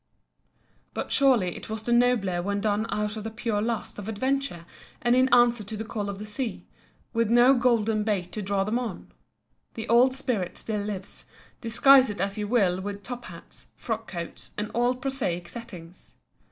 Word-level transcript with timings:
But 0.95 1.11
surely 1.11 1.55
it 1.55 1.69
was 1.69 1.83
the 1.83 1.93
nobler 1.93 2.41
when 2.41 2.59
done 2.59 2.87
out 2.89 3.15
of 3.17 3.23
the 3.23 3.29
pure 3.29 3.61
lust 3.61 3.99
of 3.99 4.09
adventure 4.09 4.65
and 4.99 5.15
in 5.15 5.31
answer 5.31 5.63
to 5.63 5.77
the 5.77 5.83
call 5.85 6.09
of 6.09 6.17
the 6.17 6.25
sea, 6.25 6.65
with 7.13 7.29
no 7.29 7.53
golden 7.53 8.03
bait 8.03 8.31
to 8.31 8.41
draw 8.41 8.63
them 8.63 8.79
on. 8.79 9.11
The 9.75 9.87
old 9.87 10.15
spirit 10.15 10.57
still 10.57 10.81
lives, 10.81 11.25
disguise 11.61 12.09
it 12.09 12.19
as 12.19 12.35
you 12.35 12.47
will 12.47 12.81
with 12.81 13.03
top 13.03 13.25
hats, 13.25 13.67
frock 13.75 14.07
coats, 14.07 14.49
and 14.57 14.71
all 14.73 14.95
prosaic 14.95 15.47
settings. 15.47 16.15